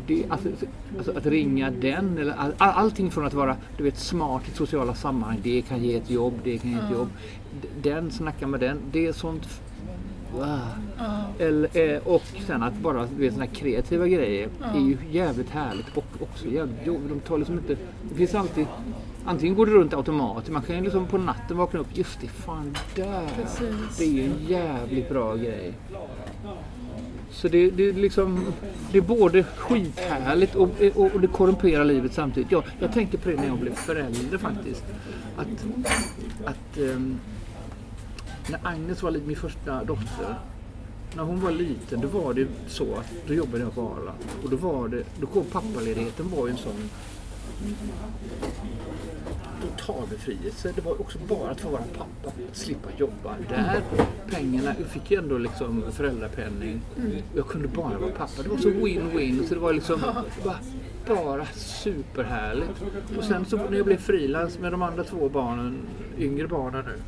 [0.06, 0.48] Det, alltså,
[0.96, 4.56] alltså att ringa den, eller all, all, allting från att vara du vet, smart i
[4.56, 7.08] sociala sammanhang, det kan ge ett jobb, det kan ge ett jobb.
[7.62, 9.48] D- Den, snacka med den, det är sånt.
[11.38, 16.04] Eller, eh, och sen att bara vet, såna kreativa grejer är ju jävligt härligt och
[16.20, 17.08] också jävligt jobbigt.
[17.08, 17.76] De tar liksom inte,
[18.08, 18.66] det finns alltid,
[19.24, 22.26] antingen går det runt automatiskt, man kan ju liksom på natten vakna upp, just det,
[22.26, 23.98] fan där, Precis.
[23.98, 25.74] det är ju en jävligt bra grej.
[27.30, 28.46] Så det, det, är liksom,
[28.92, 32.52] det är både skithärligt och, och, och det korrumperar livet samtidigt.
[32.52, 34.84] Jag, jag tänker på det när jag blev förälder faktiskt.
[35.36, 35.66] Att,
[36.44, 37.18] att ehm,
[38.50, 40.34] när Agnes var min första dotter,
[41.16, 44.12] när hon var liten, då var det så att då jobbade jag på Arla.
[44.44, 46.90] Och då var det, då kom pappaledigheten var ju en sån
[49.62, 50.72] total befrielse.
[50.74, 53.34] Det var också bara att få vara pappa, slippa jobba.
[53.48, 53.80] Där
[54.30, 56.80] pengarna, jag fick ju ändå liksom föräldrapenning.
[57.36, 58.42] Jag kunde bara vara pappa.
[58.42, 59.48] Det var så win-win.
[59.48, 60.00] Så det var liksom
[60.44, 60.58] bara,
[61.06, 62.82] bara superhärligt.
[63.18, 65.78] Och sen så när jag blev frilans med de andra två barnen,
[66.18, 67.02] yngre barnen nu.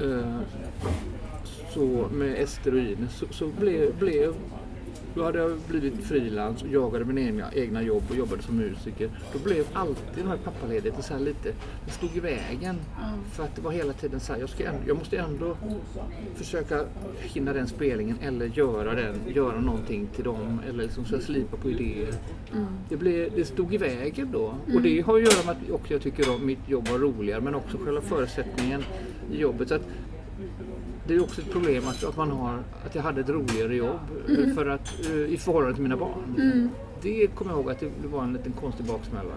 [0.00, 0.40] Eh,
[1.74, 4.34] så med Ester och Ines så, så blev, blev
[5.14, 9.10] då hade jag blivit frilans och jagade mina egna, egna jobb och jobbade som musiker.
[9.32, 11.52] Då blev alltid de här pappaledigheten så här lite,
[11.86, 12.76] det stod i vägen.
[13.32, 15.56] För att det var hela tiden så här, jag, ska jag måste ändå
[16.34, 16.84] försöka
[17.18, 21.70] hinna den spelningen eller göra den, göra någonting till dem eller liksom så slipa på
[21.70, 22.14] idéer.
[22.88, 24.54] Det, blev, det stod i vägen då.
[24.74, 27.40] Och det har att göra med att också jag tycker att mitt jobb var roligare
[27.40, 28.84] men också själva förutsättningen
[29.32, 29.68] i jobbet.
[29.68, 29.82] Så att
[31.10, 34.00] det är också ett problem att, att, man har, att jag hade ett roligare jobb
[34.28, 36.70] eh, för att, eh, i förhållande till mina barn.
[37.02, 39.32] Det kommer jag ihåg att det var en liten konstig baksmälla.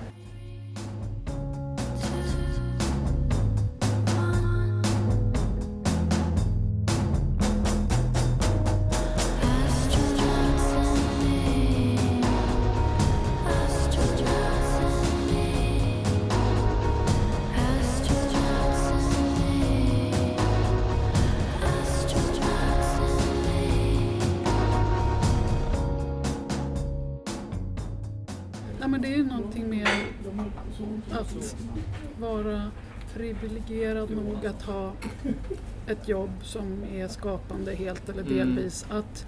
[31.37, 31.55] Att
[32.19, 32.71] vara
[33.13, 34.91] privilegierad nog att ha
[35.87, 38.85] ett jobb som är skapande helt eller delvis.
[38.89, 39.25] Att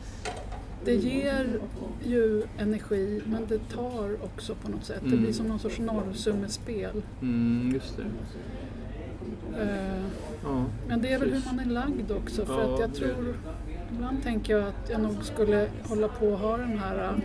[0.85, 1.59] det ger
[2.03, 5.01] ju energi men det tar också på något sätt.
[5.03, 7.01] Det blir som någon sorts nollsummespel.
[7.21, 8.03] Mm, just det.
[9.61, 10.03] Eh,
[10.43, 10.65] Ja.
[10.87, 13.35] Men det är väl hur man är lagd också för Ja, att jag tror
[13.93, 17.21] Ibland tänker jag att jag nog skulle hålla på och ha den här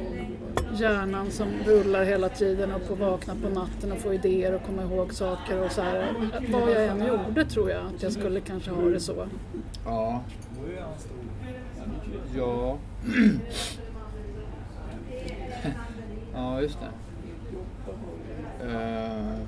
[0.75, 4.83] hjärnan som rullar hela tiden och vaknar vakna på natten och få idéer och komma
[4.83, 6.15] ihåg saker och så här.
[6.53, 9.27] Vad jag än gjorde tror jag att jag skulle kanske ha det så.
[9.85, 10.23] Ja.
[12.37, 12.79] Ja.
[16.35, 16.91] ja, just det.
[18.67, 19.39] Eh.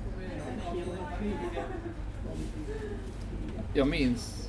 [3.73, 4.42] Jag minns...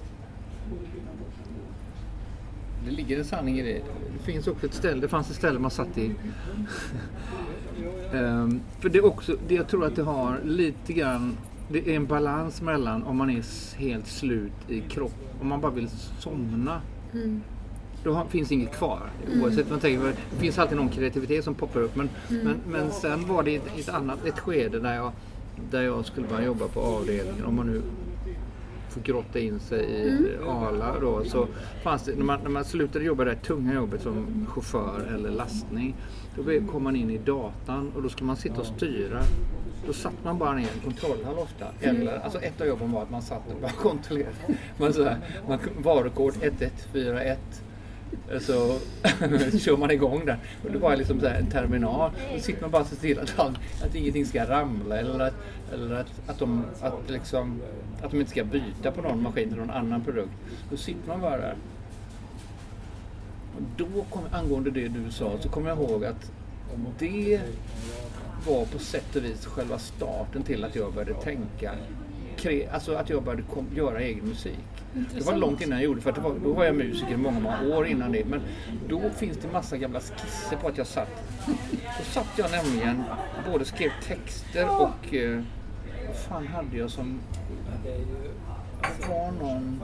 [2.85, 3.83] Det ligger en sanning i det.
[4.19, 6.15] Det finns också ett ställe, det fanns ett ställe man satt i
[8.13, 11.37] Ehm, för det är också, det jag tror att det har lite grann,
[11.69, 13.43] det är en balans mellan om man är
[13.79, 16.81] helt slut i kropp, om man bara vill somna.
[17.13, 17.43] Mm.
[18.05, 19.01] Då finns inget kvar.
[19.43, 20.05] Oavsett vad man tänker.
[20.07, 21.97] Det finns alltid någon kreativitet som poppar upp.
[21.97, 22.45] Men, Mm.
[22.45, 25.13] men, men sen var det ett, ett annat ett skede där jag,
[25.71, 27.45] där jag skulle börja jobba på avdelningen.
[27.45, 27.83] Om man nu
[28.95, 30.49] får grotta in sig i Mm.
[30.49, 31.25] Arla då.
[31.25, 31.47] Så
[31.83, 35.95] fanns det, när, man, när man slutade jobba det tunga jobbet som chaufför eller lastning.
[36.37, 39.21] Då kom man in i datan och då ska man sitta och styra.
[39.87, 41.67] Då satt man bara ner i en kontrollhall ofta.
[41.81, 44.35] Eller, alltså ett av jobben var att man satt och bara kontrollerade.
[44.79, 47.39] Man, så här, man, varukod 1141.
[48.29, 50.39] Så alltså, kör man igång den.
[50.65, 52.11] Och det var liksom så här en terminal.
[52.35, 55.35] Då sitter man bara och ser till att, all, att ingenting ska ramla eller att,
[55.73, 57.63] eller att, att, de, att, liksom,
[58.03, 60.33] att de inte ska byta på någon maskin till någon annan produkt.
[60.71, 61.57] Då sitter man bara där.
[63.57, 66.33] Och då kom, angående det du sa så kommer jag ihåg att
[66.99, 67.41] det
[68.47, 71.73] var på sätt och vis själva starten till att jag började tänka
[72.73, 74.53] alltså att jag började kom, göra egen musik.
[74.93, 75.39] Det var Intressant.
[75.41, 78.13] långt innan jag gjorde för att var, då var jag musiker många, många år innan
[78.13, 78.25] det.
[78.25, 78.41] Men
[78.89, 81.09] då finns det massa gamla skisser på att jag satt.
[81.99, 83.03] Då satt jag nämligen,
[83.53, 85.43] både skrev texter och eh,
[86.07, 87.21] vad fan hade jag som
[87.85, 89.83] det var någon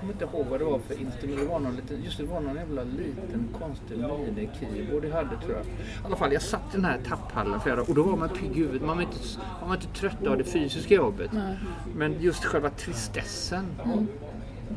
[0.00, 1.40] kommer inte ihåg vad det var för instrument.
[1.40, 5.52] Det var någon liten, just det, var någon jävla liten konstig mini-keyboard jag hade tror
[5.56, 5.64] jag.
[5.66, 8.50] I alla fall, jag satt i den här tapphallen flera och då var man pigg
[8.56, 8.82] i huvudet.
[8.82, 9.18] Man var, inte,
[9.60, 11.32] man var inte trött av det fysiska jobbet.
[11.32, 11.56] Nej.
[11.96, 13.64] Men just själva tristessen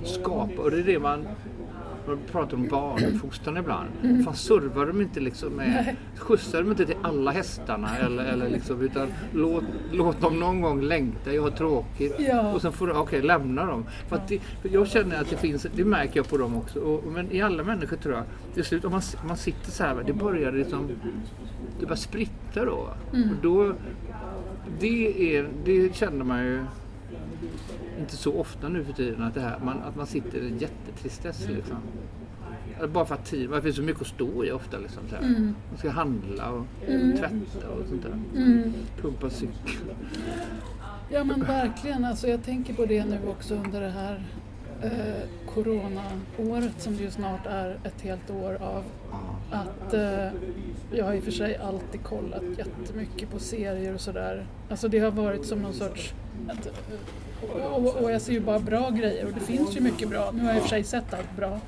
[0.06, 1.26] skapa, och det är det man
[2.08, 3.90] man pratar om barnuppfostran ibland.
[4.26, 8.82] Fan servar de inte liksom med, skjutsar de inte till alla hästarna eller, eller liksom,
[8.82, 12.16] utan låt, låt dem någon gång längta, jag har tråkigt.
[12.20, 12.54] Ja.
[12.54, 13.86] Och sen får du, okej lämna dem.
[14.10, 16.80] För det, för jag känner att det finns, det märker jag på dem också.
[16.80, 20.04] Och, men i alla människor tror jag, till slut om man, man sitter så här,
[20.06, 20.90] det börjar liksom,
[21.80, 22.90] det bara spritta då.
[23.12, 23.74] Och då
[24.80, 26.66] det, är, det känner man ju
[28.00, 30.58] inte så ofta nu för tiden att, det här, man, att man sitter i en
[30.58, 31.48] jättetristess.
[31.50, 31.78] Liksom.
[32.78, 34.78] Eller Bara för att tid, det finns så mycket att stå i ofta.
[34.78, 35.22] Liksom, så här.
[35.70, 36.66] Man ska handla och
[37.18, 38.42] tvätta och sånt där.
[38.42, 38.74] Mm.
[39.02, 39.96] Pumpa cykel.
[41.10, 44.24] Ja men verkligen, alltså jag tänker på det nu också under det här
[44.82, 48.84] eh, coronaåret som ju snart är ett helt år av.
[49.52, 50.28] Att eh,
[50.92, 54.46] jag har i och för sig alltid kollat jättemycket på serier och sådär.
[54.70, 56.14] Alltså det har varit som någon sorts...
[56.48, 56.74] Att, eh,
[57.74, 60.32] och, och jag ser ju bara bra grejer och det finns ju mycket bra.
[60.32, 61.60] Nu har jag i och för sig sett allt bra.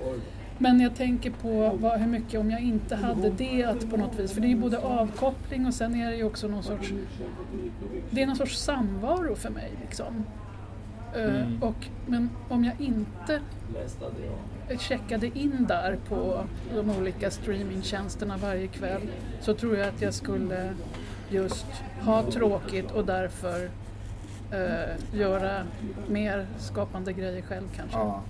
[0.57, 4.19] Men jag tänker på vad, hur mycket om jag inte hade det att på något
[4.19, 6.93] vis, för det är ju både avkoppling och sen är det ju också någon sorts
[8.09, 9.71] det är någon sorts samvaro för mig.
[9.81, 10.25] Liksom.
[11.15, 13.41] Eh, och, men om jag inte
[14.79, 16.43] checkade in där på
[16.75, 19.01] de olika streamingtjänsterna varje kväll
[19.41, 20.73] så tror jag att jag skulle
[21.29, 21.65] just
[22.01, 23.69] ha tråkigt och därför
[24.51, 25.63] eh, göra
[26.07, 27.97] mer skapande grejer själv kanske.
[27.97, 28.21] Ja.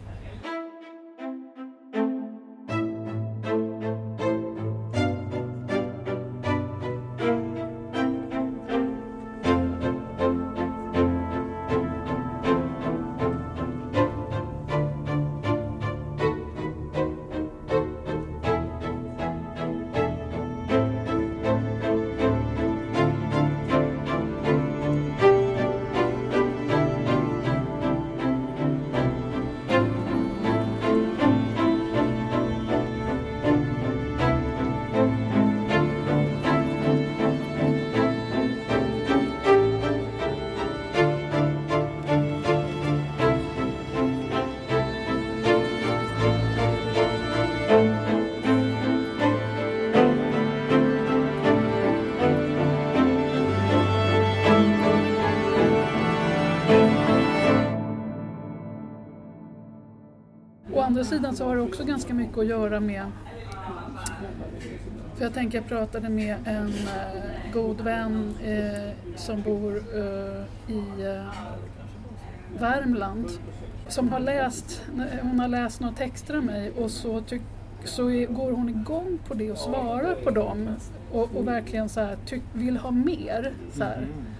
[60.96, 63.06] Andra sidan så har det också ganska mycket att göra med
[65.16, 71.06] för jag tänker jag pratade med en eh, god vän eh, som bor eh, i
[71.06, 71.34] eh,
[72.60, 73.30] Värmland
[73.88, 77.42] som har läst, eh, hon har läst några texter av mig och så, tyck,
[77.84, 80.70] så är, går hon igång på det och svarar på dem
[81.12, 83.54] och, och verkligen så här, tyck, vill ha mer.
[83.72, 83.98] Så här.
[83.98, 84.35] Mm-hmm.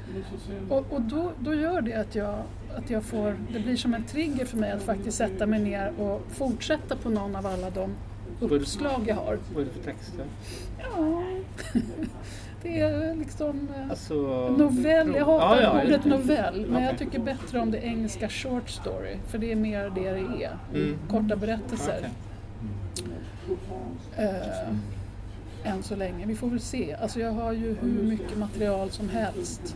[0.70, 2.36] Och, och då, då gör det att jag,
[2.78, 5.92] att jag får, det blir som en trigger för mig att faktiskt sätta mig ner
[6.00, 7.92] och fortsätta på någon av alla de
[8.40, 9.40] uppslag jag har.
[9.54, 10.26] Vad är det för texter?
[10.80, 11.24] Ja,
[12.62, 14.16] det är liksom eh, Alltså,
[14.58, 15.14] novell.
[15.16, 17.06] Jag hatar Ja, ja, ordet novell, men jag Okej.
[17.06, 20.58] tycker bättre om det engelska short story, för det är mer det det är.
[20.74, 20.98] Mm.
[21.10, 22.10] Korta berättelser.
[23.46, 24.26] Okej.
[24.26, 26.26] Eh, än så länge.
[26.26, 26.96] Vi får väl se.
[27.02, 29.76] Alltså jag har ju hur mycket material som helst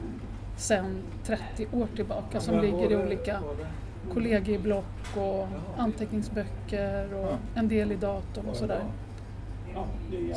[0.60, 3.40] sedan 30 år tillbaka som ligger i olika
[4.14, 8.84] kollegieblock och anteckningsböcker och en del i datorn och sådär.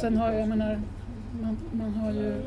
[0.01, 0.81] Sen har jag, jag menar,
[1.43, 2.43] man, man har ju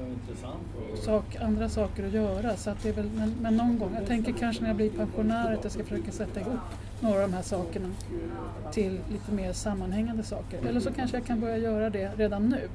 [0.95, 4.07] sak, andra saker att göra så att det är väl, men, men någon gång, jag
[4.07, 6.59] tänker kanske när jag blir pensionär att jag ska försöka sätta ihop
[6.99, 7.89] några av de här sakerna
[8.71, 10.65] till lite mer sammanhängande saker.
[10.67, 12.69] Eller så kanske jag kan börja göra det redan nu.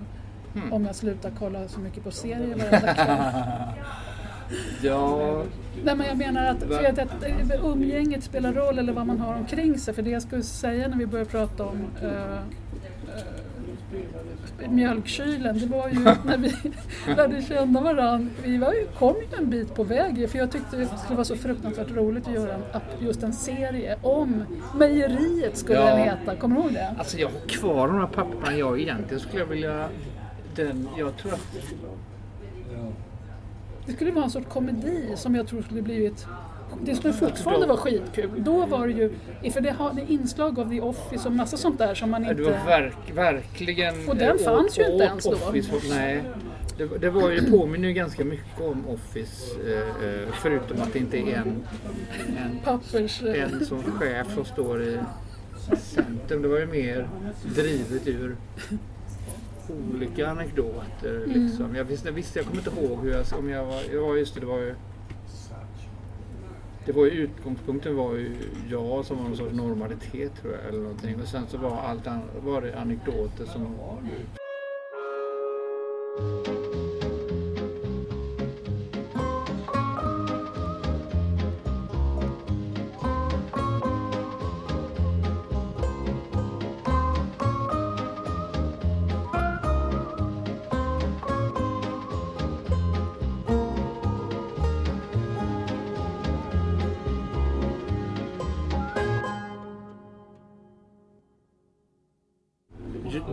[0.55, 0.73] Mm.
[0.73, 3.19] Om jag slutar kolla så mycket på serier varenda kväll.
[4.83, 5.43] Ja,
[5.85, 9.21] Nej men jag menar att, för att, att eh, umgänget spelar roll eller vad man
[9.21, 9.95] har omkring sig.
[9.95, 12.09] För det jag skulle säga när vi började prata om uh,
[14.63, 16.55] uh, mjölkkylen, det var ju när vi
[17.17, 18.31] lärde känna varandra.
[18.45, 21.25] Vi var ju, kom ju en bit på väg för jag tyckte det skulle vara
[21.25, 22.63] så fruktansvärt roligt att göra en,
[22.99, 24.45] just en serie om
[24.79, 25.87] mejeriet skulle Ja.
[25.87, 26.37] den heta.
[26.37, 26.95] Kommer du ihåg det?
[26.99, 28.57] alltså jag har kvar de här papperna.
[28.57, 29.89] Jag egentligen skulle jag vilja...
[30.57, 31.57] Den, jag tror att...
[33.87, 36.27] Det skulle vara en sorts komedi som jag tror skulle blivit
[36.83, 38.31] det skulle fortfarande vara skitkul.
[38.37, 39.13] Då var det ju,
[39.51, 42.43] för det har det inslag av The Office och massa sånt där som man inte...
[42.43, 44.09] var verk, verkligen...
[44.09, 45.33] Och den fanns ju inte ens då.
[45.33, 46.23] Office, nej.
[46.79, 49.61] Det, det var ju, påminner ju ganska mycket om Office.
[49.67, 51.63] Eh, eh, förutom att det inte är en,
[52.39, 53.23] en, Pappers...
[53.23, 54.99] en som chef som står i
[55.77, 56.43] centrum.
[56.43, 57.09] Det var ju mer
[57.55, 58.37] drivet ur
[59.73, 61.25] olika anekdoter.
[61.25, 61.31] Mm.
[61.31, 61.75] Liksom.
[61.75, 63.25] Jag, visste, jag visste, jag kommer inte ihåg hur jag...
[63.39, 64.75] Om jag var, ja, just det, det var ju...
[66.87, 68.37] Det var ju utgångspunkten var ju
[68.71, 70.69] jag som var någon sorts normalitet tror jag.
[70.69, 71.21] Eller någonting.
[71.23, 73.77] Och sen så var allt annat, var det anekdoter som...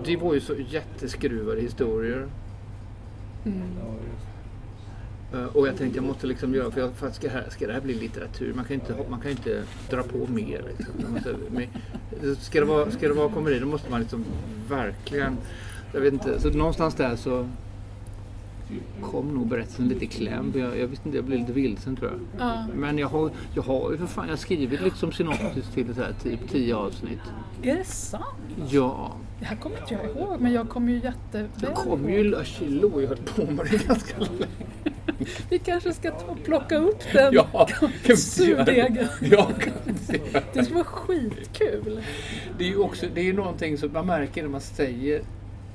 [0.06, 2.28] Det var ju så jätteskruvade historier.
[3.46, 3.62] Mm.
[5.34, 7.46] Eh, Och jag tänkte jag måste liksom göra, för, jag, för att ska, det här,
[7.50, 8.54] ska det här bli litteratur?
[8.54, 10.62] Man kan ju inte, man kan ju inte dra på mer.
[10.78, 11.14] Liksom.
[11.14, 11.68] Måste, med,
[12.40, 14.26] ska, det vara, ska det vara komedi då måste man liksom
[14.70, 15.38] verkligen,
[15.94, 17.50] jag vet inte, så någonstans där så
[19.02, 20.54] kom nog berättelsen lite i kläm.
[20.56, 22.48] Jag, jag visste inte, jag blev lite vilsen tror jag.
[22.48, 22.66] Ja.
[22.76, 26.02] Men jag har, jag har ju för fan, jag har skrivit liksom synopsis till så
[26.02, 27.20] här, typ tio avsnitt.
[27.64, 28.24] Är det sant?
[28.70, 32.12] Ja, Det här kommer inte jag ihåg, men jag kommer ju jätteväl jag kom ihåg.
[32.12, 34.48] ju Lachilo och jag höll på med det ganska länge.
[35.50, 37.68] Vi kanske ska ta och plocka upp den Ja,
[38.18, 39.08] surdegen.
[39.22, 39.52] Ja.
[40.54, 42.04] Det skulle vara skitkul.
[42.58, 45.22] Det är ju också, det är ju någonting som man märker när man säger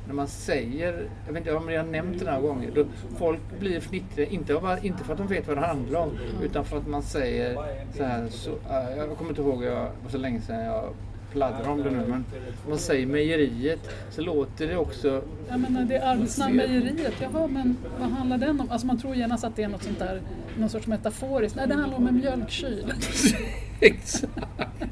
[0.06, 2.84] när man säger, jag vet inte om jag har nämnt det några gånger, då
[3.18, 6.10] folk blir fnittriga, inte, av, inte för att de vet vad det handlar om,
[6.42, 7.54] utan för att man säger
[7.96, 10.84] så här, så, äh, jag kommer inte ihåg, jag, det var så länge sedan jag
[11.32, 12.24] pladdrar om det nu, men
[12.68, 17.14] man säger mejeriet så låter det också, Jag menar, det är arbetsnamn mejeriet.
[17.22, 18.70] Jaha, men vad handlar den om?
[18.70, 20.22] Alltså man tror genast att det är något sånt där,
[20.58, 21.56] någon sorts metaforiskt.
[21.56, 22.92] Nej, det handlar om en mjölkkyl.
[23.80, 24.32] exakt,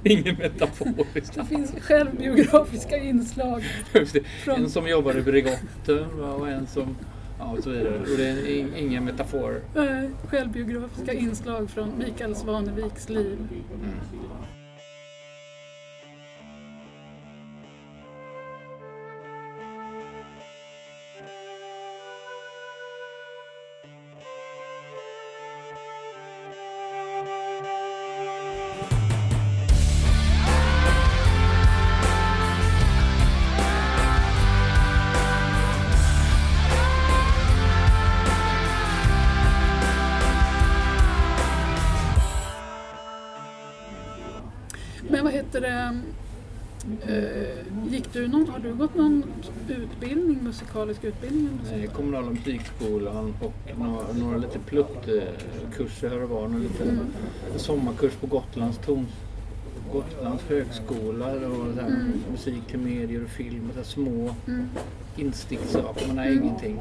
[0.04, 1.34] ingen metaforiskt.
[1.34, 3.62] Det finns självbiografiska inslag.
[4.44, 6.96] Från- En som jobbar i Bregotten va, och en som,
[7.38, 7.98] ja och så vidare.
[7.98, 9.60] Och det är in- ingen metafor.
[9.76, 13.38] Eh, självbiografiska inslag från Mikael Svaneviks liv.
[13.82, 13.90] Men
[50.50, 51.48] musikalisk utbildning?
[51.72, 56.48] Eh, Kommunala musikskolan och några, några lite pluttkurser här och var.
[56.48, 57.00] Någon liten
[57.52, 59.06] en sommarkurs på Gotlands ton,
[59.92, 61.26] Gotlands högskola.
[61.34, 63.70] Var så här, musik till medier och film.
[63.70, 64.68] Och så små Mm.
[65.16, 66.06] insticksaker.
[66.08, 66.78] Man har ingenting.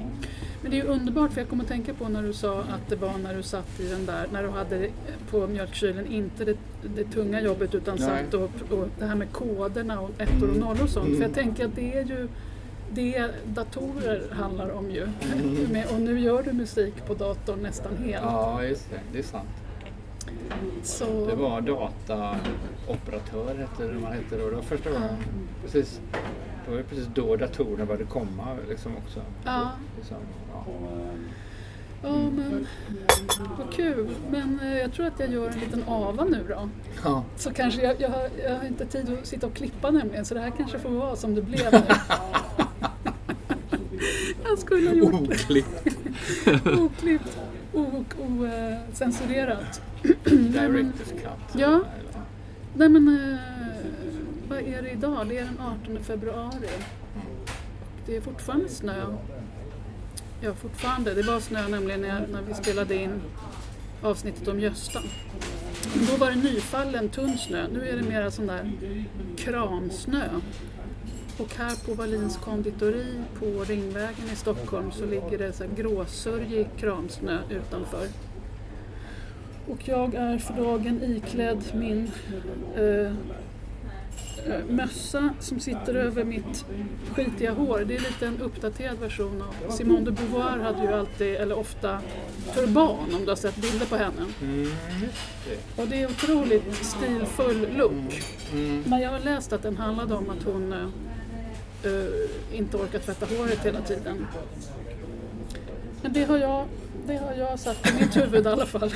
[0.61, 2.89] Men det är ju underbart för jag kommer att tänka på när du sa att
[2.89, 4.89] det var när du satt i den där, när du hade
[5.31, 6.57] på mjölkkylen inte det,
[6.95, 8.07] det tunga jobbet utan Nej.
[8.07, 11.05] satt och, och det här med koderna och ettor och nollor och sånt.
[11.07, 11.17] Mm.
[11.17, 12.27] För jag tänker att det är ju
[12.93, 15.03] det datorer handlar om ju.
[15.03, 15.87] Mm.
[15.93, 18.23] Och nu gör du musik på datorn nästan helt.
[18.23, 18.99] Ja, just det.
[19.11, 19.49] Det är sant.
[20.83, 24.49] Så, Det var dataoperatör hette det man hette då.
[24.49, 25.15] Det var första gången.
[25.63, 25.99] Precis.
[26.65, 29.21] Det var precis då datorerna började komma liksom också.
[29.45, 29.71] Ja.
[29.97, 30.17] Liksom,
[30.53, 30.65] ja.
[32.03, 32.67] Ja, men
[33.57, 34.09] vad kul.
[34.31, 36.69] Men eh, jag tror att jag gör en liten ava nu då.
[37.03, 37.23] Ja.
[37.37, 40.33] Så kanske jag, jag, har, jag har inte tid att sitta och klippa nämligen, så
[40.33, 41.81] det här kanske får vara som det blev nu.
[44.49, 45.87] jag skulle ha gjort Oklippt.
[46.79, 47.37] oklippt,
[48.91, 49.81] ocensurerat.
[50.25, 51.55] Director's cut.
[51.55, 51.81] Ja.
[52.73, 53.39] Nej men, eh,
[54.49, 55.27] vad är det idag?
[55.29, 56.69] Det är den 18 februari.
[58.05, 59.05] Det är fortfarande snö.
[60.41, 61.13] Ja, fortfarande.
[61.13, 63.21] Det var snö nämligen när, när vi spelade in
[64.01, 64.99] avsnittet om Gösta.
[66.11, 67.67] Då var det nyfallen tunn snö.
[67.73, 68.71] Nu är det mera sån där
[69.37, 70.23] kramsnö.
[71.39, 77.37] Och här på Wallins konditori på Ringvägen i Stockholm så ligger det så gråsörjig kramsnö
[77.49, 78.07] utanför.
[79.67, 82.11] Och jag är för dagen iklädd min
[82.75, 83.11] eh,
[84.45, 86.65] eh, mössa som sitter över mitt
[87.13, 87.83] skitiga hår.
[87.87, 91.99] Det är lite en uppdaterad version av Simone de Beauvoir hade ju alltid, eller ofta,
[92.53, 94.25] turban om du har sett bilder på henne.
[94.41, 94.67] Mm.
[95.75, 98.23] Och det är otroligt stilfull look.
[98.53, 98.83] Mm.
[98.87, 100.91] Men jag har läst att den handlade om att hon
[101.85, 104.27] eh, inte orkar tvätta håret hela tiden.
[106.01, 106.65] Men det har jag,
[107.07, 108.93] det har jag satt i mitt huvud i alla fall.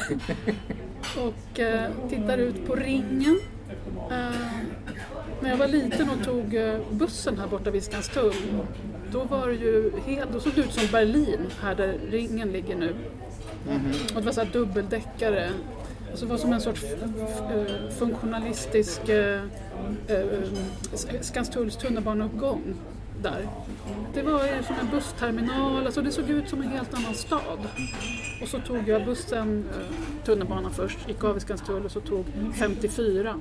[1.17, 3.39] Och eh, tittar ut på ringen.
[4.11, 4.31] Eh,
[5.41, 6.59] när jag var liten och tog
[6.91, 8.33] bussen här borta vid Skanstull,
[9.11, 12.75] då var det ju helt, då såg det ut som Berlin, här där ringen ligger
[12.75, 12.95] nu.
[14.15, 15.49] Och det var så här dubbeldäckare.
[16.13, 19.41] Alltså var som en sorts eh, funktionalistisk eh,
[20.07, 20.21] eh,
[21.21, 22.75] Skanstulls tunnelbaneuppgång
[23.21, 23.47] där.
[24.13, 27.59] Det var som en bussterminal, alltså det såg ut som en helt annan stad.
[28.41, 32.25] Och så tog jag bussen, eh, tunnelbanan först, gick av i Skanstull och så tog
[32.55, 33.39] 54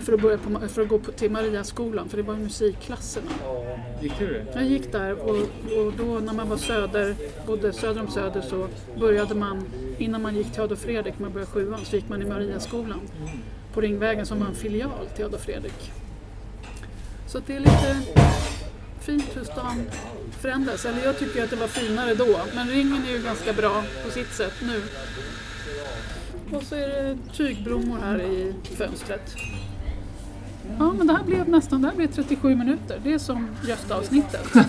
[0.00, 3.30] för att, börja på, för att gå på, till Mariaskolan, för det var ju musikklasserna.
[4.00, 4.46] Gick du det?
[4.54, 5.36] Jag gick där och,
[5.78, 7.14] och då när man var söder,
[7.46, 8.68] bodde söder om Söder så
[9.00, 9.64] började man,
[9.98, 13.00] innan man gick till Adolf Fredrik, man började sjuan, så gick man i Mariaskolan
[13.74, 15.92] på Ringvägen som var en filial till Adolf Fredrik.
[17.26, 17.96] Så det är lite
[19.00, 19.90] fint hur stan
[20.40, 20.84] förändras.
[20.84, 24.10] Eller jag tycker att det var finare då, men ringen är ju ganska bra på
[24.10, 24.82] sitt sätt nu.
[26.56, 29.34] Och så är det tygblommor här i fönstret.
[30.78, 33.00] Ja, men det här blev nästan det här blev 37 minuter.
[33.04, 34.46] Det är som Gösta-avsnittet.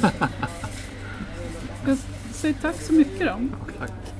[1.86, 1.98] Jag
[2.34, 3.40] säger tack så mycket då.
[3.80, 4.19] Tack.